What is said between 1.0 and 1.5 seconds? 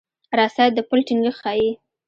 ټینګښت